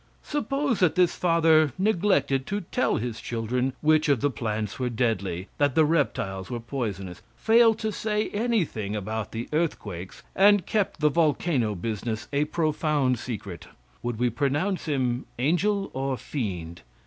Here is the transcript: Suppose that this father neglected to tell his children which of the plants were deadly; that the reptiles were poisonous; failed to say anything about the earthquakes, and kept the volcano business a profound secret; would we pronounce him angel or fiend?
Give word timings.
Suppose 0.23 0.79
that 0.79 0.95
this 0.95 1.15
father 1.15 1.73
neglected 1.77 2.47
to 2.47 2.61
tell 2.61 2.97
his 2.97 3.21
children 3.21 3.73
which 3.81 4.09
of 4.09 4.19
the 4.19 4.31
plants 4.31 4.79
were 4.79 4.89
deadly; 4.89 5.47
that 5.59 5.75
the 5.75 5.85
reptiles 5.85 6.49
were 6.49 6.59
poisonous; 6.59 7.21
failed 7.35 7.77
to 7.77 7.91
say 7.91 8.27
anything 8.29 8.95
about 8.95 9.31
the 9.31 9.47
earthquakes, 9.53 10.23
and 10.35 10.65
kept 10.65 11.01
the 11.01 11.09
volcano 11.09 11.75
business 11.75 12.27
a 12.33 12.45
profound 12.45 13.19
secret; 13.19 13.67
would 14.01 14.17
we 14.17 14.31
pronounce 14.31 14.85
him 14.85 15.27
angel 15.37 15.91
or 15.93 16.17
fiend? 16.17 16.81